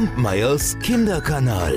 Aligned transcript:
Kampmeyers 0.00 0.78
Kinderkanal. 0.78 1.74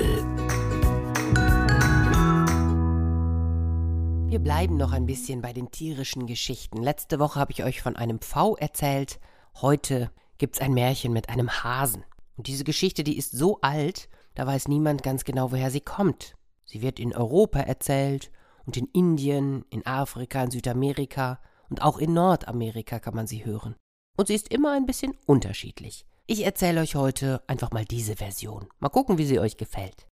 Wir 4.30 4.38
bleiben 4.38 4.78
noch 4.78 4.92
ein 4.92 5.04
bisschen 5.04 5.42
bei 5.42 5.52
den 5.52 5.70
tierischen 5.70 6.26
Geschichten. 6.26 6.82
Letzte 6.82 7.18
Woche 7.18 7.38
habe 7.38 7.52
ich 7.52 7.64
euch 7.64 7.82
von 7.82 7.96
einem 7.96 8.20
Pfau 8.20 8.56
erzählt. 8.56 9.20
Heute 9.60 10.10
gibt 10.38 10.56
es 10.56 10.62
ein 10.62 10.72
Märchen 10.72 11.12
mit 11.12 11.28
einem 11.28 11.50
Hasen. 11.50 12.02
Und 12.38 12.46
diese 12.46 12.64
Geschichte, 12.64 13.04
die 13.04 13.18
ist 13.18 13.32
so 13.32 13.60
alt, 13.60 14.08
da 14.34 14.46
weiß 14.46 14.68
niemand 14.68 15.02
ganz 15.02 15.24
genau, 15.24 15.52
woher 15.52 15.70
sie 15.70 15.82
kommt. 15.82 16.34
Sie 16.64 16.80
wird 16.80 16.98
in 16.98 17.14
Europa 17.14 17.58
erzählt 17.58 18.30
und 18.64 18.78
in 18.78 18.86
Indien, 18.94 19.66
in 19.68 19.84
Afrika, 19.84 20.42
in 20.42 20.50
Südamerika 20.50 21.40
und 21.68 21.82
auch 21.82 21.98
in 21.98 22.14
Nordamerika 22.14 23.00
kann 23.00 23.16
man 23.16 23.26
sie 23.26 23.44
hören. 23.44 23.76
Und 24.16 24.28
sie 24.28 24.34
ist 24.34 24.48
immer 24.48 24.72
ein 24.72 24.86
bisschen 24.86 25.12
unterschiedlich. 25.26 26.06
Ich 26.26 26.42
erzähle 26.42 26.80
euch 26.80 26.94
heute 26.94 27.42
einfach 27.48 27.70
mal 27.70 27.84
diese 27.84 28.16
Version. 28.16 28.66
Mal 28.78 28.88
gucken, 28.88 29.18
wie 29.18 29.26
sie 29.26 29.38
euch 29.38 29.58
gefällt. 29.58 30.06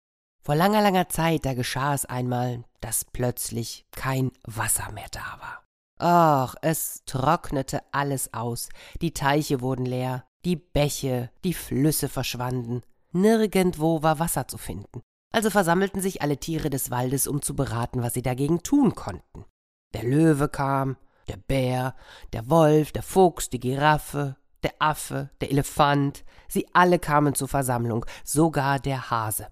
Vor 0.44 0.54
langer, 0.54 0.82
langer 0.82 1.08
Zeit, 1.08 1.46
da 1.46 1.54
geschah 1.54 1.94
es 1.94 2.04
einmal, 2.04 2.64
dass 2.80 3.06
plötzlich 3.06 3.86
kein 3.92 4.30
Wasser 4.44 4.92
mehr 4.92 5.08
da 5.10 5.38
war. 5.40 5.64
Ach, 5.98 6.54
es 6.60 7.02
trocknete 7.06 7.80
alles 7.92 8.34
aus, 8.34 8.68
die 9.00 9.14
Teiche 9.14 9.62
wurden 9.62 9.86
leer, 9.86 10.26
die 10.44 10.56
Bäche, 10.56 11.30
die 11.44 11.54
Flüsse 11.54 12.10
verschwanden, 12.10 12.82
nirgendwo 13.12 14.02
war 14.02 14.18
Wasser 14.18 14.48
zu 14.48 14.58
finden. 14.58 15.00
Also 15.32 15.48
versammelten 15.48 16.02
sich 16.02 16.20
alle 16.20 16.36
Tiere 16.36 16.68
des 16.68 16.90
Waldes, 16.90 17.26
um 17.26 17.40
zu 17.40 17.56
beraten, 17.56 18.02
was 18.02 18.12
sie 18.12 18.22
dagegen 18.22 18.62
tun 18.62 18.94
konnten. 18.94 19.46
Der 19.94 20.02
Löwe 20.02 20.48
kam, 20.48 20.96
der 21.28 21.36
Bär, 21.38 21.94
der 22.34 22.50
Wolf, 22.50 22.92
der 22.92 23.02
Fuchs, 23.02 23.48
die 23.48 23.60
Giraffe, 23.60 24.36
der 24.62 24.74
Affe, 24.78 25.30
der 25.40 25.50
Elefant, 25.50 26.24
sie 26.48 26.66
alle 26.72 26.98
kamen 26.98 27.34
zur 27.34 27.48
Versammlung, 27.48 28.06
sogar 28.24 28.78
der 28.78 29.10
Hase. 29.10 29.48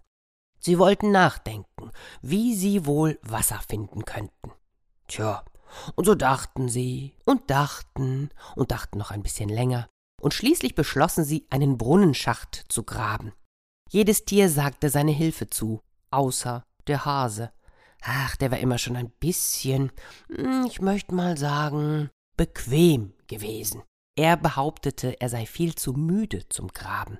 Sie 0.59 0.79
wollten 0.79 1.11
nachdenken, 1.11 1.91
wie 2.21 2.55
sie 2.55 2.87
wohl 2.87 3.19
Wasser 3.23 3.61
finden 3.69 4.05
könnten. 4.05 4.53
Tja, 5.09 5.45
und 5.95 6.05
so 6.05 6.15
dachten 6.15 6.69
sie 6.69 7.15
und 7.25 7.51
dachten 7.51 8.31
und 8.57 8.71
dachten 8.71 8.99
noch 8.99 9.11
ein 9.11 9.23
bisschen 9.23 9.49
länger, 9.49 9.89
und 10.21 10.35
schließlich 10.35 10.75
beschlossen 10.75 11.25
sie, 11.25 11.47
einen 11.51 11.79
Brunnenschacht 11.79 12.67
zu 12.69 12.83
graben. 12.83 13.33
Jedes 13.89 14.25
Tier 14.25 14.49
sagte 14.51 14.91
seine 14.91 15.13
Hilfe 15.13 15.49
zu, 15.49 15.81
außer 16.11 16.65
der 16.87 17.05
Hase. 17.05 17.53
Ach, 18.03 18.37
der 18.37 18.51
war 18.51 18.59
immer 18.59 18.79
schon 18.79 18.97
ein 18.97 19.11
bisschen, 19.11 19.91
hm, 20.29 20.65
ich 20.67 20.81
möchte 20.81 21.15
mal 21.15 21.37
sagen, 21.37 22.11
bequem 22.37 23.13
gewesen. 23.27 23.83
Er 24.21 24.37
behauptete, 24.37 25.19
er 25.19 25.31
sei 25.31 25.47
viel 25.47 25.75
zu 25.75 25.95
müde 25.95 26.47
zum 26.51 26.69
Graben. 26.69 27.19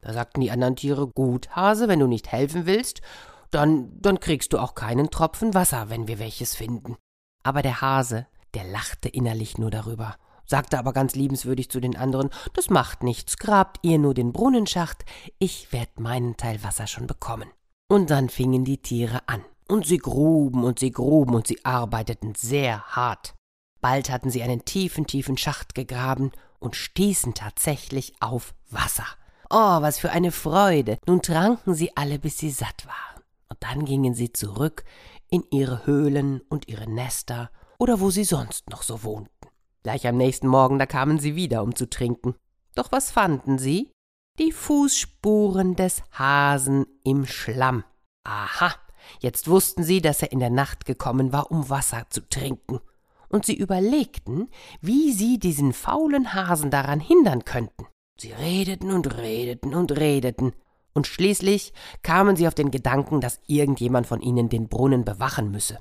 Da 0.00 0.14
sagten 0.14 0.40
die 0.40 0.50
anderen 0.50 0.74
Tiere, 0.74 1.06
gut, 1.06 1.54
Hase, 1.54 1.86
wenn 1.86 1.98
du 1.98 2.06
nicht 2.06 2.32
helfen 2.32 2.64
willst, 2.64 3.02
dann, 3.50 3.92
dann 4.00 4.20
kriegst 4.20 4.54
du 4.54 4.58
auch 4.58 4.74
keinen 4.74 5.10
Tropfen 5.10 5.52
Wasser, 5.52 5.90
wenn 5.90 6.08
wir 6.08 6.18
welches 6.18 6.56
finden. 6.56 6.96
Aber 7.42 7.60
der 7.60 7.82
Hase, 7.82 8.26
der 8.54 8.64
lachte 8.64 9.10
innerlich 9.10 9.58
nur 9.58 9.70
darüber 9.70 10.16
sagte 10.46 10.80
aber 10.80 10.92
ganz 10.92 11.14
liebenswürdig 11.14 11.70
zu 11.70 11.78
den 11.78 11.96
anderen, 11.96 12.30
das 12.54 12.70
macht 12.70 13.04
nichts, 13.04 13.36
grabt 13.36 13.78
ihr 13.82 13.98
nur 14.00 14.14
den 14.14 14.32
Brunnenschacht, 14.32 15.04
ich 15.38 15.72
werd 15.72 16.00
meinen 16.00 16.36
Teil 16.36 16.64
Wasser 16.64 16.88
schon 16.88 17.06
bekommen. 17.06 17.48
Und 17.88 18.10
dann 18.10 18.28
fingen 18.28 18.64
die 18.64 18.78
Tiere 18.78 19.20
an. 19.28 19.44
Und 19.68 19.86
sie 19.86 19.98
gruben 19.98 20.64
und 20.64 20.80
sie 20.80 20.90
gruben 20.90 21.36
und 21.36 21.46
sie 21.46 21.64
arbeiteten 21.64 22.34
sehr 22.34 22.82
hart. 22.82 23.34
Bald 23.80 24.10
hatten 24.10 24.30
sie 24.30 24.42
einen 24.42 24.64
tiefen, 24.64 25.06
tiefen 25.06 25.36
Schacht 25.36 25.74
gegraben 25.74 26.32
und 26.58 26.76
stießen 26.76 27.34
tatsächlich 27.34 28.14
auf 28.20 28.54
Wasser. 28.70 29.06
Oh, 29.48 29.82
was 29.82 29.98
für 29.98 30.10
eine 30.10 30.32
Freude. 30.32 30.98
Nun 31.06 31.22
tranken 31.22 31.74
sie 31.74 31.96
alle, 31.96 32.18
bis 32.18 32.38
sie 32.38 32.50
satt 32.50 32.86
waren. 32.86 33.24
Und 33.48 33.62
dann 33.62 33.84
gingen 33.84 34.14
sie 34.14 34.32
zurück 34.32 34.84
in 35.28 35.44
ihre 35.50 35.86
Höhlen 35.86 36.40
und 36.48 36.68
ihre 36.68 36.88
Nester 36.88 37.50
oder 37.78 38.00
wo 38.00 38.10
sie 38.10 38.24
sonst 38.24 38.68
noch 38.68 38.82
so 38.82 39.02
wohnten. 39.02 39.48
Gleich 39.82 40.06
am 40.06 40.16
nächsten 40.16 40.46
Morgen, 40.46 40.78
da 40.78 40.86
kamen 40.86 41.18
sie 41.18 41.34
wieder, 41.34 41.62
um 41.62 41.74
zu 41.74 41.88
trinken. 41.88 42.34
Doch 42.74 42.92
was 42.92 43.10
fanden 43.10 43.58
sie? 43.58 43.90
Die 44.38 44.52
Fußspuren 44.52 45.74
des 45.74 46.02
Hasen 46.12 46.86
im 47.02 47.26
Schlamm. 47.26 47.84
Aha, 48.24 48.74
jetzt 49.20 49.48
wussten 49.48 49.82
sie, 49.82 50.00
dass 50.00 50.22
er 50.22 50.32
in 50.32 50.38
der 50.38 50.50
Nacht 50.50 50.84
gekommen 50.84 51.32
war, 51.32 51.50
um 51.50 51.70
Wasser 51.70 52.04
zu 52.10 52.20
trinken. 52.28 52.80
Und 53.30 53.46
sie 53.46 53.56
überlegten, 53.56 54.50
wie 54.82 55.12
sie 55.12 55.38
diesen 55.38 55.72
faulen 55.72 56.34
Hasen 56.34 56.70
daran 56.70 57.00
hindern 57.00 57.44
könnten. 57.44 57.86
Sie 58.18 58.32
redeten 58.32 58.90
und 58.90 59.16
redeten 59.16 59.74
und 59.74 59.92
redeten, 59.92 60.52
und 60.92 61.06
schließlich 61.06 61.72
kamen 62.02 62.36
sie 62.36 62.48
auf 62.48 62.54
den 62.54 62.70
Gedanken, 62.70 63.20
dass 63.20 63.40
irgendjemand 63.46 64.06
von 64.06 64.20
ihnen 64.20 64.48
den 64.48 64.68
Brunnen 64.68 65.04
bewachen 65.04 65.50
müsse. 65.50 65.78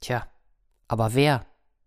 Tja, 0.00 0.26
aber 0.88 1.14
wer? 1.14 1.46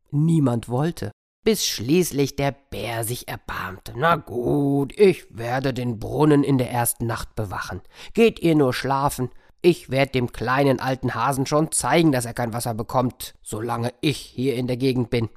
Niemand 0.10 0.70
wollte 0.70 1.12
bis 1.44 1.68
schließlich 1.68 2.36
der 2.36 2.52
Bär 2.52 3.04
sich 3.04 3.28
erbarmte. 3.28 3.94
Na 3.96 4.16
gut, 4.16 4.98
ich 4.98 5.26
werde 5.30 5.74
den 5.74 6.00
Brunnen 6.00 6.44
in 6.44 6.58
der 6.58 6.72
ersten 6.72 7.06
Nacht 7.06 7.36
bewachen. 7.36 7.82
Geht 8.14 8.40
ihr 8.40 8.56
nur 8.56 8.74
schlafen, 8.74 9.30
ich 9.64 9.90
werde 9.90 10.12
dem 10.12 10.32
kleinen 10.32 10.80
alten 10.80 11.16
Hasen 11.16 11.46
schon 11.46 11.72
zeigen, 11.72 12.12
dass 12.12 12.26
er 12.26 12.34
kein 12.34 12.54
Wasser 12.54 12.74
bekommt, 12.74 13.34
solange 13.42 13.94
ich 14.02 14.18
hier 14.18 14.56
in 14.56 14.68
der 14.68 14.78
Gegend 14.78 15.10
bin. 15.10 15.30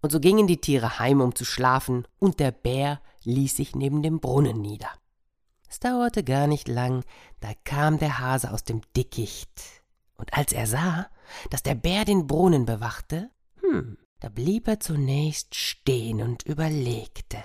Und 0.00 0.10
so 0.10 0.18
gingen 0.18 0.46
die 0.46 0.60
Tiere 0.60 0.98
heim, 0.98 1.20
um 1.20 1.34
zu 1.34 1.44
schlafen, 1.44 2.08
und 2.18 2.40
der 2.40 2.52
Bär 2.52 3.00
ließ 3.24 3.56
sich 3.56 3.76
neben 3.76 4.02
dem 4.02 4.18
Brunnen 4.18 4.62
nieder. 4.62 4.88
Es 5.68 5.78
dauerte 5.78 6.24
gar 6.24 6.46
nicht 6.46 6.68
lang, 6.68 7.04
da 7.40 7.50
kam 7.64 7.98
der 7.98 8.18
Hase 8.18 8.50
aus 8.50 8.64
dem 8.64 8.80
Dickicht. 8.96 9.82
Und 10.16 10.32
als 10.32 10.52
er 10.52 10.66
sah, 10.66 11.08
dass 11.50 11.62
der 11.62 11.74
Bär 11.74 12.06
den 12.06 12.26
Brunnen 12.26 12.64
bewachte, 12.64 13.30
hm, 13.60 13.98
da 14.20 14.30
blieb 14.30 14.68
er 14.68 14.80
zunächst 14.80 15.54
stehen 15.54 16.22
und 16.22 16.44
überlegte. 16.44 17.44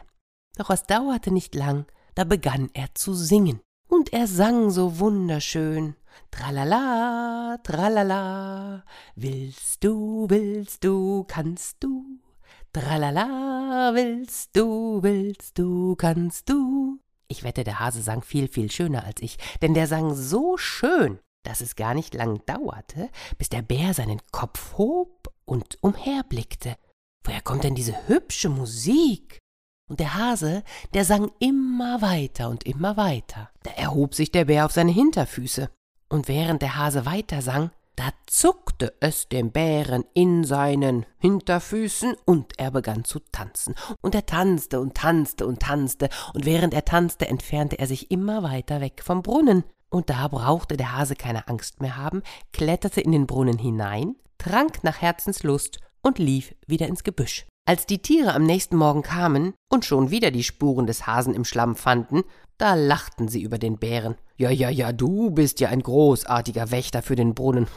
Doch 0.56 0.70
es 0.70 0.84
dauerte 0.84 1.32
nicht 1.32 1.56
lang, 1.56 1.88
da 2.16 2.24
begann 2.24 2.70
er 2.74 2.96
zu 2.96 3.14
singen. 3.14 3.60
Und 3.90 4.14
er 4.14 4.28
sang 4.28 4.70
so 4.70 5.00
wunderschön. 5.00 5.96
Tralala, 6.30 7.58
tralala, 7.64 8.84
willst 9.16 9.84
du, 9.84 10.28
willst 10.30 10.84
du, 10.84 11.24
kannst 11.24 11.84
du. 11.84 12.20
Tralala, 12.74 13.92
willst 13.94 14.56
du, 14.56 15.02
willst 15.02 15.58
du, 15.58 15.96
kannst 15.96 16.50
du. 16.50 17.00
Ich 17.28 17.44
wette, 17.44 17.64
der 17.64 17.80
Hase 17.80 18.02
sang 18.02 18.22
viel, 18.22 18.48
viel 18.48 18.70
schöner 18.72 19.04
als 19.04 19.22
ich, 19.22 19.38
denn 19.62 19.74
der 19.74 19.88
sang 19.88 20.14
so 20.14 20.58
schön, 20.58 21.20
dass 21.44 21.62
es 21.62 21.76
gar 21.76 21.94
nicht 21.94 22.14
lang 22.14 22.46
dauerte, 22.46 23.10
bis 23.38 23.50
der 23.50 23.62
Bär 23.62 23.94
seinen 23.94 24.22
Kopf 24.32 24.78
hob 24.78 25.34
und 25.46 25.78
umherblickte. 25.82 26.78
Woher 27.24 27.42
kommt 27.42 27.64
denn 27.64 27.76
diese 27.76 28.08
hübsche 28.08 28.50
Musik? 28.50 29.40
Und 29.90 30.00
der 30.00 30.16
Hase, 30.16 30.64
der 30.94 31.04
sang 31.04 31.32
immer 31.40 32.02
weiter 32.02 32.50
und 32.50 32.66
immer 32.66 32.96
weiter. 32.96 33.50
Da 33.64 33.72
erhob 33.72 34.16
sich 34.16 34.32
der 34.32 34.46
Bär 34.46 34.66
auf 34.66 34.72
seine 34.72 34.92
Hinterfüße. 34.92 35.70
Und 36.12 36.28
während 36.28 36.62
der 36.62 36.76
Hase 36.76 37.06
weiter 37.06 37.42
sang, 37.42 37.72
da 37.96 38.10
zuckte 38.28 38.94
es 39.00 39.30
dem 39.30 39.52
Bären 39.52 40.04
in 40.14 40.44
seinen 40.44 41.06
Hinterfüßen 41.20 42.16
und 42.26 42.60
er 42.60 42.72
begann 42.72 43.06
zu 43.06 43.20
tanzen. 43.32 43.76
Und 44.02 44.14
er 44.14 44.26
tanzte 44.26 44.82
und 44.82 44.94
tanzte 44.96 45.48
und 45.48 45.62
tanzte, 45.62 46.10
und 46.34 46.46
während 46.46 46.74
er 46.74 46.84
tanzte, 46.84 47.30
entfernte 47.30 47.80
er 47.80 47.88
sich 47.88 48.12
immer 48.12 48.44
weiter 48.44 48.82
weg 48.82 49.02
vom 49.02 49.22
Brunnen. 49.22 49.64
Und 49.90 50.10
da 50.10 50.28
brauchte 50.28 50.76
der 50.76 50.98
Hase 50.98 51.16
keine 51.16 51.48
Angst 51.48 51.82
mehr 51.82 51.96
haben, 51.96 52.24
kletterte 52.52 53.00
in 53.00 53.14
den 53.14 53.26
Brunnen 53.26 53.58
hinein, 53.58 54.18
trank 54.38 54.84
nach 54.84 55.02
Herzenslust 55.02 55.80
und 56.02 56.20
lief 56.20 56.54
wieder 56.68 56.88
ins 56.88 57.06
Gebüsch. 57.06 57.46
Als 57.66 57.86
die 57.86 58.02
Tiere 58.02 58.34
am 58.34 58.44
nächsten 58.44 58.76
Morgen 58.76 59.04
kamen 59.04 59.54
und 59.70 59.86
schon 59.86 60.10
wieder 60.10 60.32
die 60.32 60.44
Spuren 60.44 60.88
des 60.88 61.06
Hasen 61.06 61.36
im 61.36 61.46
Schlamm 61.46 61.76
fanden, 61.76 62.24
da 62.58 62.74
lachten 62.74 63.28
sie 63.28 63.42
über 63.42 63.60
den 63.60 63.78
Bären. 63.78 64.16
Ja, 64.36 64.50
ja, 64.50 64.70
ja, 64.70 64.92
du 64.92 65.30
bist 65.30 65.60
ja 65.60 65.70
ein 65.70 65.84
großartiger 65.84 66.72
Wächter 66.72 67.02
für 67.04 67.16
den 67.16 67.36
Brunnen. 67.36 67.68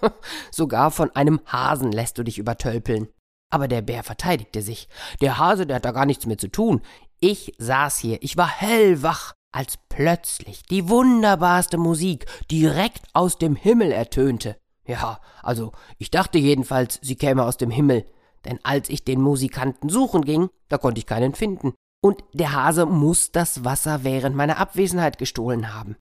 Sogar 0.50 0.90
von 0.90 1.14
einem 1.14 1.40
Hasen 1.46 1.92
lässt 1.92 2.16
du 2.16 2.22
dich 2.22 2.38
übertölpeln. 2.38 3.08
Aber 3.50 3.68
der 3.68 3.82
Bär 3.82 4.02
verteidigte 4.02 4.62
sich. 4.62 4.88
Der 5.20 5.38
Hase, 5.38 5.66
der 5.66 5.76
hat 5.76 5.84
da 5.84 5.92
gar 5.92 6.06
nichts 6.06 6.26
mehr 6.26 6.38
zu 6.38 6.48
tun. 6.48 6.80
Ich 7.20 7.54
saß 7.58 7.98
hier, 7.98 8.22
ich 8.22 8.36
war 8.36 8.48
hellwach, 8.48 9.34
als 9.52 9.78
plötzlich 9.88 10.62
die 10.64 10.88
wunderbarste 10.88 11.76
Musik 11.76 12.26
direkt 12.50 13.02
aus 13.12 13.38
dem 13.38 13.56
Himmel 13.56 13.92
ertönte. 13.92 14.56
Ja, 14.86 15.20
also 15.42 15.72
ich 15.98 16.10
dachte 16.10 16.38
jedenfalls, 16.38 16.98
sie 17.02 17.16
käme 17.16 17.44
aus 17.44 17.56
dem 17.56 17.70
Himmel, 17.70 18.04
denn 18.44 18.58
als 18.62 18.88
ich 18.88 19.04
den 19.04 19.20
Musikanten 19.20 19.88
suchen 19.88 20.24
ging, 20.24 20.48
da 20.68 20.78
konnte 20.78 20.98
ich 20.98 21.06
keinen 21.06 21.34
finden. 21.34 21.74
Und 22.02 22.22
der 22.32 22.52
Hase 22.52 22.86
muss 22.86 23.32
das 23.32 23.64
Wasser 23.64 24.04
während 24.04 24.36
meiner 24.36 24.58
Abwesenheit 24.58 25.18
gestohlen 25.18 25.74
haben. 25.74 25.96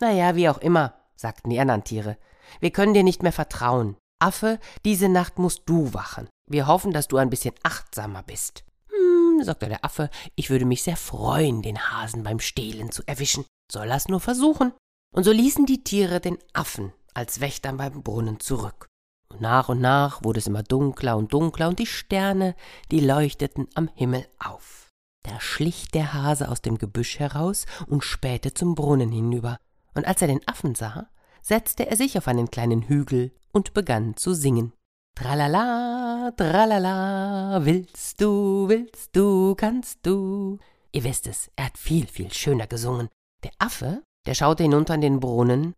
Na 0.00 0.10
ja, 0.10 0.34
wie 0.34 0.48
auch 0.48 0.58
immer, 0.58 0.94
sagten 1.16 1.50
die 1.50 1.60
anderen 1.60 1.84
Tiere. 1.84 2.16
Wir 2.60 2.70
können 2.70 2.94
dir 2.94 3.04
nicht 3.04 3.22
mehr 3.22 3.32
vertrauen. 3.32 3.96
Affe, 4.18 4.58
diese 4.84 5.08
Nacht 5.08 5.38
musst 5.38 5.62
du 5.66 5.94
wachen. 5.94 6.28
Wir 6.50 6.66
hoffen, 6.66 6.92
dass 6.92 7.08
du 7.08 7.16
ein 7.16 7.30
bisschen 7.30 7.54
achtsamer 7.62 8.22
bist. 8.22 8.64
Hm, 8.90 9.42
sagte 9.44 9.68
der 9.68 9.84
Affe, 9.84 10.10
ich 10.34 10.50
würde 10.50 10.64
mich 10.64 10.82
sehr 10.82 10.96
freuen, 10.96 11.62
den 11.62 11.78
Hasen 11.78 12.22
beim 12.22 12.40
Stehlen 12.40 12.90
zu 12.90 13.02
erwischen. 13.06 13.44
Soll 13.70 13.90
er's 13.90 14.08
nur 14.08 14.20
versuchen. 14.20 14.72
Und 15.14 15.24
so 15.24 15.32
ließen 15.32 15.66
die 15.66 15.84
Tiere 15.84 16.20
den 16.20 16.38
Affen 16.52 16.92
als 17.14 17.40
Wächtern 17.40 17.76
beim 17.76 18.02
Brunnen 18.02 18.40
zurück. 18.40 18.88
Und 19.34 19.40
nach 19.40 19.68
und 19.68 19.80
nach 19.80 20.22
wurde 20.22 20.38
es 20.38 20.46
immer 20.46 20.62
dunkler 20.62 21.16
und 21.16 21.32
dunkler 21.32 21.66
und 21.66 21.80
die 21.80 21.86
Sterne, 21.86 22.54
die 22.92 23.00
leuchteten 23.00 23.66
am 23.74 23.90
Himmel 23.92 24.24
auf. 24.38 24.92
Da 25.24 25.40
schlich 25.40 25.88
der 25.88 26.14
Hase 26.14 26.48
aus 26.48 26.62
dem 26.62 26.78
Gebüsch 26.78 27.18
heraus 27.18 27.66
und 27.88 28.04
spähte 28.04 28.54
zum 28.54 28.76
Brunnen 28.76 29.10
hinüber. 29.10 29.58
Und 29.92 30.06
als 30.06 30.22
er 30.22 30.28
den 30.28 30.46
Affen 30.46 30.76
sah, 30.76 31.08
setzte 31.42 31.88
er 31.88 31.96
sich 31.96 32.16
auf 32.16 32.28
einen 32.28 32.52
kleinen 32.52 32.82
Hügel 32.82 33.32
und 33.50 33.74
begann 33.74 34.16
zu 34.16 34.34
singen. 34.34 34.72
Tralala, 35.16 36.30
tralala, 36.36 37.64
willst 37.64 38.20
du, 38.20 38.68
willst 38.68 39.16
du, 39.16 39.56
kannst 39.56 40.06
du. 40.06 40.58
Ihr 40.92 41.02
wisst 41.02 41.26
es, 41.26 41.50
er 41.56 41.66
hat 41.66 41.78
viel, 41.78 42.06
viel 42.06 42.32
schöner 42.32 42.68
gesungen. 42.68 43.08
Der 43.42 43.50
Affe, 43.58 44.04
der 44.26 44.34
schaute 44.34 44.62
hinunter 44.62 44.94
in 44.94 45.00
den 45.00 45.18
Brunnen 45.18 45.74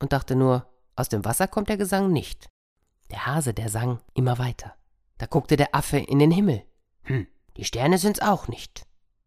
und 0.00 0.12
dachte 0.12 0.36
nur, 0.36 0.66
aus 0.96 1.08
dem 1.08 1.24
Wasser 1.24 1.48
kommt 1.48 1.70
der 1.70 1.78
Gesang 1.78 2.12
nicht. 2.12 2.50
Der 3.10 3.26
Hase, 3.26 3.54
der 3.54 3.68
sang 3.68 4.00
immer 4.14 4.38
weiter. 4.38 4.74
Da 5.18 5.26
guckte 5.26 5.56
der 5.56 5.74
Affe 5.74 5.98
in 5.98 6.18
den 6.18 6.30
Himmel. 6.30 6.64
Hm, 7.02 7.26
die 7.56 7.64
Sterne 7.64 7.98
sind's 7.98 8.20
auch 8.20 8.48
nicht. 8.48 8.86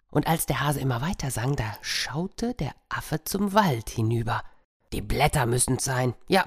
Und 0.10 0.28
als 0.28 0.46
der 0.46 0.62
Hase 0.62 0.80
immer 0.80 1.02
weiter 1.02 1.32
sang, 1.32 1.56
da 1.56 1.66
schaute 1.82 2.54
der 2.54 2.74
Affe 2.90 3.24
zum 3.24 3.54
Wald 3.54 3.90
hinüber. 3.90 4.44
Die 4.92 5.02
Blätter 5.02 5.46
müssen's 5.46 5.84
sein. 5.84 6.14
Ja, 6.28 6.46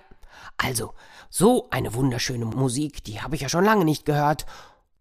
also, 0.57 0.95
so 1.31 1.69
eine 1.71 1.95
wunderschöne 1.95 2.45
Musik, 2.45 3.05
die 3.05 3.21
habe 3.21 3.35
ich 3.35 3.43
ja 3.43 3.49
schon 3.49 3.65
lange 3.65 3.85
nicht 3.85 4.05
gehört. 4.05 4.47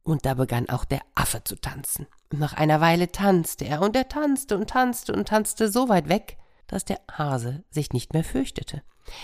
Und 0.04 0.26
da 0.26 0.36
begann 0.36 0.70
auch 0.70 0.86
der 0.86 1.02
Affe 1.16 1.44
zu 1.44 1.56
tanzen. 1.56 2.08
Nach 2.32 2.54
einer 2.54 2.82
Weile 2.82 3.12
tanzte 3.12 3.66
er 3.66 3.82
und 3.82 3.96
er 3.96 4.08
tanzte 4.08 4.58
und 4.58 4.70
tanzte 4.70 5.14
und 5.14 5.28
tanzte 5.28 5.70
so 5.72 5.90
weit 5.90 6.10
weg, 6.10 6.38
dass 6.68 6.86
der 6.86 7.00
Hase 7.12 7.64
sich 7.70 7.92
nicht 7.92 8.14
mehr 8.14 8.24
fürchtete. 8.24 8.82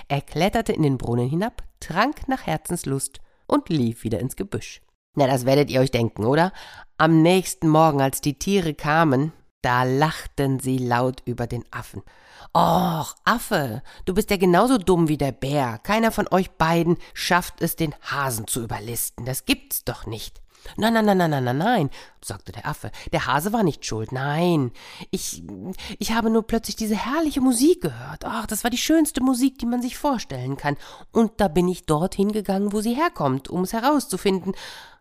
Er 0.07 0.21
kletterte 0.21 0.73
in 0.73 0.83
den 0.83 0.97
Brunnen 0.97 1.29
hinab, 1.29 1.63
trank 1.79 2.27
nach 2.27 2.45
Herzenslust 2.45 3.19
und 3.47 3.69
lief 3.69 4.03
wieder 4.03 4.19
ins 4.19 4.35
Gebüsch. 4.35 4.81
Na, 5.15 5.27
das 5.27 5.45
werdet 5.45 5.69
ihr 5.69 5.81
euch 5.81 5.91
denken, 5.91 6.25
oder? 6.25 6.53
Am 6.97 7.21
nächsten 7.21 7.67
Morgen, 7.67 8.01
als 8.01 8.21
die 8.21 8.39
Tiere 8.39 8.73
kamen, 8.73 9.33
da 9.61 9.83
lachten 9.83 10.59
sie 10.59 10.77
laut 10.77 11.21
über 11.25 11.47
den 11.47 11.63
Affen. 11.71 12.03
Och, 12.53 13.15
Affe, 13.23 13.81
du 14.05 14.13
bist 14.13 14.29
ja 14.29 14.37
genauso 14.37 14.77
dumm 14.77 15.07
wie 15.07 15.17
der 15.17 15.31
Bär. 15.31 15.79
Keiner 15.83 16.11
von 16.11 16.27
euch 16.31 16.51
beiden 16.51 16.97
schafft 17.13 17.61
es, 17.61 17.75
den 17.75 17.95
Hasen 18.01 18.47
zu 18.47 18.61
überlisten. 18.61 19.25
Das 19.25 19.45
gibt's 19.45 19.85
doch 19.85 20.05
nicht. 20.05 20.41
Nein, 20.77 20.93
nein, 20.93 21.05
nein, 21.05 21.17
nein, 21.17 21.29
nein, 21.29 21.43
nein, 21.43 21.57
nein, 21.57 21.89
sagte 22.23 22.51
der 22.51 22.67
Affe. 22.67 22.91
Der 23.11 23.25
Hase 23.25 23.51
war 23.51 23.63
nicht 23.63 23.85
schuld. 23.85 24.11
Nein. 24.11 24.71
Ich, 25.09 25.43
ich 25.97 26.11
habe 26.11 26.29
nur 26.29 26.45
plötzlich 26.45 26.75
diese 26.75 26.95
herrliche 26.95 27.41
Musik 27.41 27.81
gehört. 27.81 28.25
Ach, 28.25 28.45
das 28.45 28.63
war 28.63 28.69
die 28.69 28.77
schönste 28.77 29.21
Musik, 29.21 29.57
die 29.57 29.65
man 29.65 29.81
sich 29.81 29.97
vorstellen 29.97 30.57
kann. 30.57 30.77
Und 31.11 31.33
da 31.37 31.47
bin 31.47 31.67
ich 31.67 31.85
dorthin 31.85 32.31
gegangen, 32.31 32.73
wo 32.73 32.81
sie 32.81 32.93
herkommt, 32.93 33.49
um 33.49 33.63
es 33.63 33.73
herauszufinden. 33.73 34.53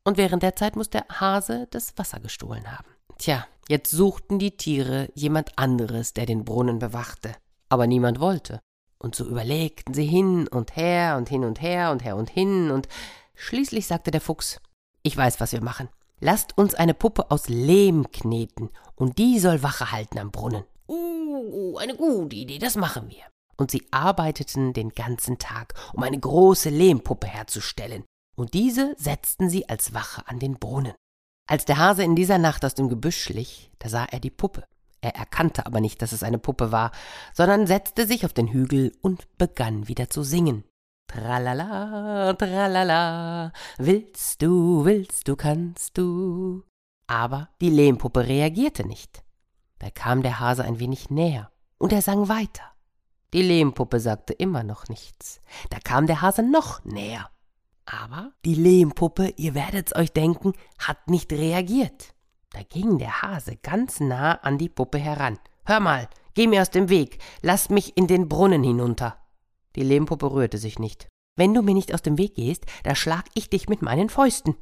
Und 0.02 0.16
während 0.16 0.42
der 0.42 0.56
Zeit 0.56 0.76
muss 0.76 0.88
der 0.88 1.04
Hase 1.08 1.66
das 1.70 1.92
Wasser 1.96 2.20
gestohlen 2.20 2.70
haben. 2.72 2.88
Tja, 3.18 3.46
Jetzt 3.70 3.92
suchten 3.92 4.40
die 4.40 4.56
Tiere 4.56 5.10
jemand 5.14 5.56
anderes, 5.56 6.12
der 6.12 6.26
den 6.26 6.44
Brunnen 6.44 6.80
bewachte. 6.80 7.36
Aber 7.68 7.86
niemand 7.86 8.18
wollte. 8.18 8.58
Und 8.98 9.14
so 9.14 9.24
überlegten 9.24 9.94
sie 9.94 10.06
hin 10.06 10.48
und 10.48 10.74
her 10.74 11.16
und 11.16 11.28
hin 11.28 11.44
und 11.44 11.62
her 11.62 11.92
und 11.92 12.04
her 12.04 12.16
und 12.16 12.28
hin, 12.28 12.72
und 12.72 12.88
schließlich 13.36 13.86
sagte 13.86 14.10
der 14.10 14.20
Fuchs 14.20 14.60
Ich 15.04 15.16
weiß, 15.16 15.38
was 15.38 15.52
wir 15.52 15.62
machen. 15.62 15.88
Lasst 16.18 16.58
uns 16.58 16.74
eine 16.74 16.94
Puppe 16.94 17.30
aus 17.30 17.48
Lehm 17.48 18.10
kneten, 18.10 18.70
und 18.96 19.18
die 19.18 19.38
soll 19.38 19.62
Wache 19.62 19.92
halten 19.92 20.18
am 20.18 20.32
Brunnen. 20.32 20.64
Uh, 20.88 21.78
eine 21.78 21.94
gute 21.94 22.34
Idee, 22.34 22.58
das 22.58 22.74
machen 22.74 23.08
wir. 23.08 23.22
Und 23.56 23.70
sie 23.70 23.86
arbeiteten 23.92 24.72
den 24.72 24.88
ganzen 24.88 25.38
Tag, 25.38 25.74
um 25.92 26.02
eine 26.02 26.18
große 26.18 26.70
Lehmpuppe 26.70 27.28
herzustellen, 27.28 28.02
und 28.34 28.52
diese 28.52 28.96
setzten 28.98 29.48
sie 29.48 29.68
als 29.68 29.94
Wache 29.94 30.26
an 30.26 30.40
den 30.40 30.58
Brunnen. 30.58 30.94
Als 31.50 31.64
der 31.64 31.78
Hase 31.78 32.04
in 32.04 32.14
dieser 32.14 32.38
Nacht 32.38 32.64
aus 32.64 32.74
dem 32.74 32.88
Gebüsch 32.88 33.20
schlich, 33.20 33.72
da 33.80 33.88
sah 33.88 34.04
er 34.04 34.20
die 34.20 34.30
Puppe. 34.30 34.68
Er 35.00 35.16
erkannte 35.16 35.66
aber 35.66 35.80
nicht, 35.80 36.00
dass 36.00 36.12
es 36.12 36.22
eine 36.22 36.38
Puppe 36.38 36.70
war, 36.70 36.92
sondern 37.34 37.66
setzte 37.66 38.06
sich 38.06 38.24
auf 38.24 38.32
den 38.32 38.46
Hügel 38.46 38.92
und 39.02 39.26
begann 39.36 39.88
wieder 39.88 40.08
zu 40.08 40.22
singen. 40.22 40.62
Tralala, 41.08 42.34
tralala, 42.34 43.52
willst 43.78 44.42
du, 44.42 44.84
willst 44.84 45.26
du, 45.26 45.34
kannst 45.34 45.98
du. 45.98 46.62
Aber 47.08 47.48
die 47.60 47.70
Lehmpuppe 47.70 48.28
reagierte 48.28 48.86
nicht. 48.86 49.24
Da 49.80 49.90
kam 49.90 50.22
der 50.22 50.38
Hase 50.38 50.62
ein 50.62 50.78
wenig 50.78 51.10
näher 51.10 51.50
und 51.78 51.92
er 51.92 52.02
sang 52.02 52.28
weiter. 52.28 52.62
Die 53.32 53.42
Lehmpuppe 53.42 53.98
sagte 53.98 54.34
immer 54.34 54.62
noch 54.62 54.86
nichts. 54.86 55.40
Da 55.70 55.80
kam 55.82 56.06
der 56.06 56.22
Hase 56.22 56.44
noch 56.44 56.84
näher 56.84 57.28
aber 57.84 58.32
die 58.44 58.54
Lehmpuppe, 58.54 59.34
ihr 59.36 59.54
werdet's 59.54 59.94
euch 59.94 60.12
denken, 60.12 60.52
hat 60.78 61.08
nicht 61.08 61.32
reagiert. 61.32 62.14
Da 62.52 62.62
ging 62.62 62.98
der 62.98 63.22
Hase 63.22 63.56
ganz 63.56 64.00
nah 64.00 64.32
an 64.32 64.58
die 64.58 64.68
Puppe 64.68 64.98
heran. 64.98 65.38
Hör 65.64 65.80
mal, 65.80 66.08
geh 66.34 66.46
mir 66.46 66.62
aus 66.62 66.70
dem 66.70 66.88
Weg, 66.88 67.18
lass 67.42 67.70
mich 67.70 67.96
in 67.96 68.06
den 68.06 68.28
Brunnen 68.28 68.62
hinunter. 68.62 69.16
Die 69.76 69.82
Lehmpuppe 69.82 70.32
rührte 70.32 70.58
sich 70.58 70.78
nicht. 70.78 71.08
Wenn 71.36 71.54
du 71.54 71.62
mir 71.62 71.74
nicht 71.74 71.94
aus 71.94 72.02
dem 72.02 72.18
Weg 72.18 72.34
gehst, 72.34 72.66
da 72.82 72.94
schlag 72.94 73.24
ich 73.34 73.50
dich 73.50 73.68
mit 73.68 73.82
meinen 73.82 74.08
Fäusten. 74.08 74.56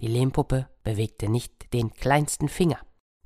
Die 0.00 0.06
Lehmpuppe 0.06 0.68
bewegte 0.84 1.28
nicht 1.28 1.72
den 1.72 1.92
kleinsten 1.92 2.48
Finger. 2.48 2.78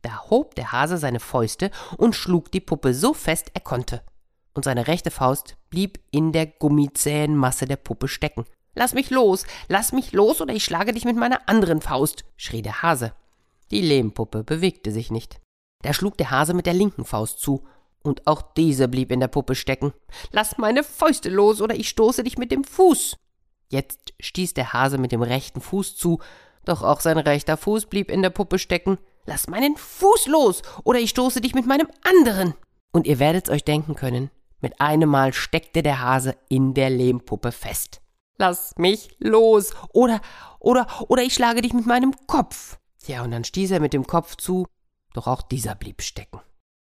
Da 0.03 0.31
hob 0.31 0.57
der 0.57 0.73
Hase 0.73 0.99
seine 0.99 1.21
Fäuste 1.21 1.71
und 1.97 2.17
schlug 2.17 2.51
die 2.51 2.61
Puppe 2.61 2.93
so 2.93 3.15
fest 3.15 3.53
er 3.55 3.61
konnte. 3.61 4.03
Und 4.55 4.65
seine 4.65 4.89
rechte 4.89 5.11
Faust 5.11 5.57
blieb 5.71 6.01
in 6.11 6.33
der 6.33 6.47
gummizähen 6.47 7.37
Masse 7.37 7.67
der 7.67 7.77
Puppe 7.77 8.09
stecken. 8.09 8.45
Lass 8.75 8.95
mich 8.95 9.11
los, 9.11 9.45
lass 9.69 9.93
mich 9.93 10.13
los, 10.13 10.41
oder 10.41 10.55
ich 10.55 10.65
schlage 10.65 10.93
dich 10.93 11.05
mit 11.05 11.17
meiner 11.17 11.49
anderen 11.49 11.81
Faust, 11.81 12.25
schrie 12.37 12.63
der 12.63 12.83
Hase. 12.83 13.13
Die 13.71 13.83
Lehmpuppe 13.83 14.45
bewegte 14.45 14.93
sich 14.93 15.11
nicht. 15.11 15.41
Da 15.83 15.93
schlug 15.93 16.17
der 16.17 16.31
Hase 16.31 16.55
mit 16.55 16.67
der 16.67 16.75
linken 16.75 17.05
Faust 17.05 17.41
zu, 17.41 17.67
und 18.03 18.27
auch 18.27 18.43
diese 18.43 18.89
blieb 18.89 19.13
in 19.13 19.21
der 19.21 19.29
Puppe 19.29 19.55
stecken. 19.55 19.93
Lass 20.31 20.59
meine 20.59 20.83
Fäuste 20.83 21.29
los, 21.29 21.61
oder 21.61 21.75
ich 21.75 21.89
stoße 21.89 22.25
dich 22.25 22.39
mit 22.39 22.51
dem 22.51 22.65
Fuß. 22.65 23.17
Jetzt 23.69 24.13
stieß 24.21 24.55
der 24.55 24.73
Hase 24.73 24.99
mit 24.99 25.13
dem 25.13 25.23
rechten 25.23 25.61
Fuß 25.61 25.97
zu, 25.97 26.19
doch 26.65 26.83
auch 26.83 27.01
sein 27.01 27.19
rechter 27.19 27.57
Fuß 27.57 27.87
blieb 27.87 28.11
in 28.11 28.23
der 28.23 28.31
Puppe 28.31 28.59
stecken. 28.59 28.99
Lass 29.25 29.49
meinen 29.49 29.77
Fuß 29.77 30.27
los, 30.27 30.63
oder 30.85 30.99
ich 30.99 31.11
stoße 31.11 31.41
dich 31.41 31.55
mit 31.55 31.67
meinem 31.67 31.89
anderen. 32.03 32.55
Und 32.93 33.07
ihr 33.07 33.19
werdet's 33.19 33.51
euch 33.51 33.65
denken 33.65 33.95
können, 33.95 34.31
mit 34.61 34.81
einem 34.81 35.09
Mal 35.09 35.33
steckte 35.33 35.83
der 35.83 36.01
Hase 36.01 36.37
in 36.49 36.75
der 36.75 36.91
Lehmpuppe 36.91 37.53
fest. 37.53 38.02
Lass 38.43 38.77
mich 38.77 39.15
los. 39.21 39.73
Oder, 39.93 40.21
oder, 40.59 40.89
oder 41.07 41.23
ich 41.23 41.33
schlage 41.33 41.63
dich 41.63 41.75
mit 41.75 41.87
meinem 41.87 42.13
Kopf. 42.27 42.77
Ja, 43.07 43.23
und 43.23 43.31
dann 43.31 43.45
stieß 43.45 43.71
er 43.71 43.79
mit 43.79 43.93
dem 43.93 44.05
Kopf 44.05 44.35
zu, 44.35 44.67
doch 45.15 45.29
auch 45.29 45.43
dieser 45.43 45.77
blieb 45.77 46.03
stecken. 46.03 46.41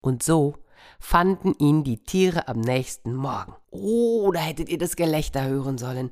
Und 0.01 0.23
so 0.23 0.55
fanden 1.01 1.57
ihn 1.59 1.83
die 1.83 2.05
Tiere 2.05 2.47
am 2.47 2.61
nächsten 2.61 3.17
Morgen. 3.17 3.57
Oh, 3.73 4.31
da 4.31 4.39
hättet 4.39 4.69
ihr 4.69 4.79
das 4.79 4.95
Gelächter 4.95 5.43
hören 5.43 5.77
sollen. 5.77 6.11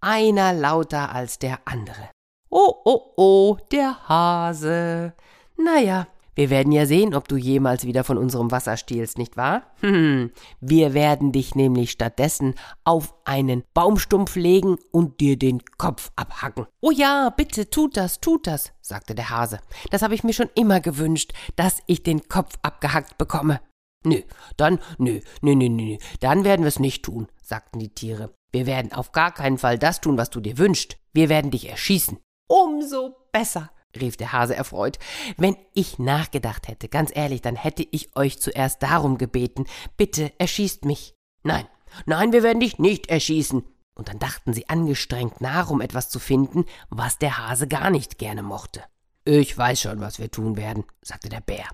Einer 0.00 0.52
lauter 0.54 1.14
als 1.14 1.38
der 1.38 1.60
andere. 1.66 2.10
Oh, 2.48 2.74
oh, 2.84 3.12
oh, 3.16 3.58
der 3.70 4.08
Hase. 4.08 5.12
Naja, 5.56 6.08
wir 6.40 6.48
werden 6.48 6.72
ja 6.72 6.86
sehen, 6.86 7.14
ob 7.14 7.28
du 7.28 7.36
jemals 7.36 7.84
wieder 7.84 8.02
von 8.02 8.16
unserem 8.16 8.50
Wasser 8.50 8.78
stiehlst, 8.78 9.18
nicht 9.18 9.36
wahr? 9.36 9.74
Hm, 9.80 10.30
wir 10.62 10.94
werden 10.94 11.32
dich 11.32 11.54
nämlich 11.54 11.90
stattdessen 11.90 12.54
auf 12.82 13.14
einen 13.26 13.62
Baumstumpf 13.74 14.36
legen 14.36 14.78
und 14.90 15.20
dir 15.20 15.38
den 15.38 15.62
Kopf 15.76 16.10
abhacken. 16.16 16.64
Oh 16.80 16.92
ja, 16.92 17.28
bitte, 17.28 17.68
tut 17.68 17.98
das, 17.98 18.20
tut 18.20 18.46
das, 18.46 18.72
sagte 18.80 19.14
der 19.14 19.28
Hase. 19.28 19.60
Das 19.90 20.00
habe 20.00 20.14
ich 20.14 20.24
mir 20.24 20.32
schon 20.32 20.48
immer 20.54 20.80
gewünscht, 20.80 21.34
dass 21.56 21.82
ich 21.84 22.04
den 22.04 22.26
Kopf 22.26 22.54
abgehackt 22.62 23.18
bekomme. 23.18 23.60
Nö, 24.02 24.22
dann, 24.56 24.78
nö, 24.96 25.20
nö, 25.42 25.54
nö, 25.54 25.68
nö, 25.68 25.98
dann 26.20 26.44
werden 26.44 26.62
wir 26.62 26.68
es 26.68 26.78
nicht 26.78 27.04
tun, 27.04 27.28
sagten 27.42 27.80
die 27.80 27.92
Tiere. 27.92 28.32
Wir 28.50 28.64
werden 28.64 28.94
auf 28.94 29.12
gar 29.12 29.34
keinen 29.34 29.58
Fall 29.58 29.78
das 29.78 30.00
tun, 30.00 30.16
was 30.16 30.30
du 30.30 30.40
dir 30.40 30.56
wünschst. 30.56 30.96
Wir 31.12 31.28
werden 31.28 31.50
dich 31.50 31.68
erschießen. 31.68 32.18
Umso 32.48 33.14
besser, 33.30 33.70
rief 33.98 34.16
der 34.16 34.32
Hase 34.32 34.54
erfreut. 34.54 34.98
Wenn 35.36 35.56
ich 35.74 35.98
nachgedacht 35.98 36.68
hätte, 36.68 36.88
ganz 36.88 37.10
ehrlich, 37.14 37.42
dann 37.42 37.56
hätte 37.56 37.86
ich 37.90 38.16
euch 38.16 38.40
zuerst 38.40 38.82
darum 38.82 39.18
gebeten. 39.18 39.66
Bitte 39.96 40.32
erschießt 40.38 40.84
mich. 40.84 41.14
Nein, 41.42 41.66
nein, 42.06 42.32
wir 42.32 42.42
werden 42.42 42.60
dich 42.60 42.78
nicht 42.78 43.08
erschießen. 43.08 43.64
Und 43.94 44.08
dann 44.08 44.18
dachten 44.18 44.54
sie 44.54 44.68
angestrengt 44.68 45.40
nach, 45.40 45.70
um 45.70 45.80
etwas 45.80 46.08
zu 46.08 46.18
finden, 46.18 46.64
was 46.88 47.18
der 47.18 47.38
Hase 47.38 47.68
gar 47.68 47.90
nicht 47.90 48.18
gerne 48.18 48.42
mochte. 48.42 48.82
Ich 49.24 49.56
weiß 49.56 49.80
schon, 49.80 50.00
was 50.00 50.18
wir 50.18 50.30
tun 50.30 50.56
werden, 50.56 50.84
sagte 51.02 51.28
der 51.28 51.40
Bär. 51.40 51.66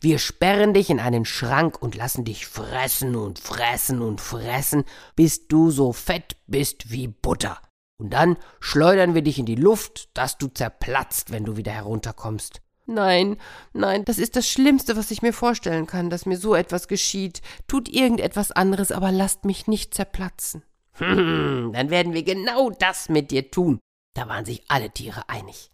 Wir 0.00 0.18
sperren 0.18 0.74
dich 0.74 0.90
in 0.90 1.00
einen 1.00 1.24
Schrank 1.24 1.80
und 1.80 1.94
lassen 1.94 2.24
dich 2.24 2.46
fressen 2.46 3.16
und 3.16 3.38
fressen 3.38 4.02
und 4.02 4.20
fressen, 4.20 4.84
bis 5.16 5.48
du 5.48 5.70
so 5.70 5.92
fett 5.92 6.36
bist 6.46 6.90
wie 6.90 7.08
Butter. 7.08 7.58
Und 8.00 8.10
dann 8.10 8.36
schleudern 8.60 9.14
wir 9.14 9.22
dich 9.22 9.38
in 9.38 9.46
die 9.46 9.56
Luft, 9.56 10.08
dass 10.14 10.38
du 10.38 10.48
zerplatzt, 10.48 11.30
wenn 11.30 11.44
du 11.44 11.56
wieder 11.56 11.72
herunterkommst. 11.72 12.62
Nein, 12.86 13.36
nein, 13.72 14.04
das 14.04 14.18
ist 14.18 14.34
das 14.34 14.48
Schlimmste, 14.48 14.96
was 14.96 15.12
ich 15.12 15.22
mir 15.22 15.32
vorstellen 15.32 15.86
kann, 15.86 16.10
dass 16.10 16.26
mir 16.26 16.38
so 16.38 16.54
etwas 16.54 16.88
geschieht. 16.88 17.40
Tut 17.68 17.88
irgendetwas 17.88 18.50
anderes, 18.50 18.90
aber 18.90 19.12
lasst 19.12 19.44
mich 19.44 19.68
nicht 19.68 19.94
zerplatzen. 19.94 20.64
Hm, 20.94 21.70
dann 21.72 21.90
werden 21.90 22.14
wir 22.14 22.24
genau 22.24 22.70
das 22.70 23.08
mit 23.08 23.30
dir 23.30 23.50
tun. 23.50 23.78
Da 24.14 24.28
waren 24.28 24.44
sich 24.44 24.64
alle 24.68 24.90
Tiere 24.90 25.28
einig. 25.28 25.70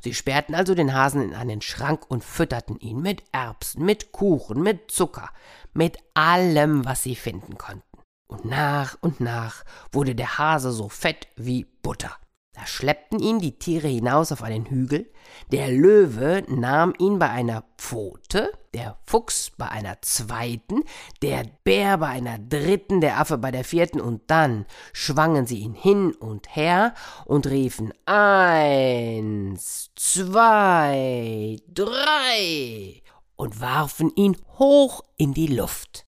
Sie 0.00 0.14
sperrten 0.14 0.54
also 0.54 0.74
den 0.74 0.94
Hasen 0.94 1.22
in 1.22 1.34
einen 1.34 1.60
Schrank 1.60 2.08
und 2.08 2.22
fütterten 2.22 2.78
ihn 2.78 3.02
mit 3.02 3.24
Erbsen, 3.32 3.84
mit 3.84 4.12
Kuchen, 4.12 4.62
mit 4.62 4.90
Zucker, 4.90 5.30
mit 5.72 5.98
allem, 6.14 6.84
was 6.84 7.02
sie 7.02 7.16
finden 7.16 7.58
konnten. 7.58 7.82
Und 8.30 8.44
nach 8.44 8.96
und 9.00 9.20
nach 9.20 9.64
wurde 9.90 10.14
der 10.14 10.38
Hase 10.38 10.70
so 10.70 10.88
fett 10.88 11.26
wie 11.36 11.66
Butter. 11.82 12.16
Da 12.52 12.64
schleppten 12.66 13.18
ihn 13.18 13.40
die 13.40 13.58
Tiere 13.58 13.88
hinaus 13.88 14.30
auf 14.32 14.42
einen 14.42 14.66
Hügel, 14.66 15.10
der 15.50 15.68
Löwe 15.68 16.44
nahm 16.48 16.94
ihn 16.98 17.18
bei 17.18 17.28
einer 17.28 17.64
Pfote, 17.76 18.52
der 18.74 18.98
Fuchs 19.06 19.50
bei 19.56 19.68
einer 19.68 20.00
zweiten, 20.02 20.84
der 21.22 21.44
Bär 21.64 21.98
bei 21.98 22.08
einer 22.08 22.38
dritten, 22.38 23.00
der 23.00 23.18
Affe 23.18 23.38
bei 23.38 23.50
der 23.50 23.64
vierten, 23.64 24.00
und 24.00 24.22
dann 24.30 24.66
schwangen 24.92 25.46
sie 25.46 25.58
ihn 25.58 25.74
hin 25.74 26.12
und 26.12 26.54
her 26.54 26.94
und 27.24 27.46
riefen 27.46 27.92
eins, 28.04 29.90
zwei, 29.96 31.56
drei 31.68 33.02
und 33.36 33.60
warfen 33.60 34.12
ihn 34.14 34.36
hoch 34.58 35.02
in 35.16 35.34
die 35.34 35.48
Luft. 35.48 36.04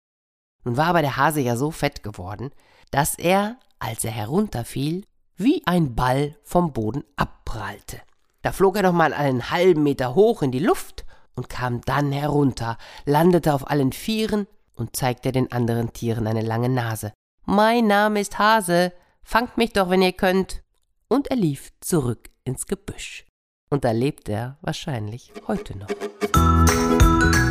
Nun 0.70 0.78
war 0.78 0.86
aber 0.86 1.02
der 1.02 1.18
Hase 1.18 1.42
ja 1.42 1.56
so 1.56 1.72
fett 1.72 2.04
geworden, 2.04 2.52
dass 2.92 3.16
er, 3.16 3.58
als 3.80 4.06
er 4.06 4.12
herunterfiel, 4.12 5.04
wie 5.36 5.64
ein 5.66 5.96
Ball 5.96 6.36
vom 6.44 6.74
Boden 6.74 7.04
abprallte. 7.16 8.00
Da 8.44 8.52
flog 8.52 8.76
er 8.78 8.84
noch 8.84 8.94
mal 8.94 9.12
einen 9.16 9.50
halben 9.50 9.82
Meter 9.82 10.14
hoch 10.14 10.44
in 10.44 10.52
die 10.52 10.60
Luft 10.60 11.06
und 11.34 11.50
kam 11.50 11.82
dann 11.82 12.12
herunter, 12.12 12.78
landete 13.06 13.56
auf 13.56 13.68
allen 13.68 13.94
Vieren 13.94 14.46
und 14.76 14.96
zeigte 14.96 15.32
den 15.32 15.52
anderen 15.52 15.92
Tieren 15.92 16.28
eine 16.28 16.44
lange 16.44 16.70
Nase. 16.70 17.14
Mein 17.46 17.88
Name 17.88 18.20
ist 18.20 18.38
Hase, 18.38 18.94
fangt 19.24 19.58
mich 19.58 19.74
doch, 19.74 19.90
wenn 19.90 20.04
ihr 20.04 20.14
könnt. 20.14 20.62
Und 21.08 21.32
er 21.32 21.38
lief 21.38 21.72
zurück 21.82 22.30
ins 22.44 22.68
Gebüsch. 22.68 23.26
Und 23.72 23.86
da 23.86 23.90
lebt 23.90 24.30
er 24.30 24.60
wahrscheinlich 24.62 25.34
heute 25.48 25.76
noch. 25.80 25.88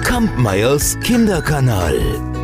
Kampmeyers 0.05 0.97
Kinderkanal. 1.01 2.38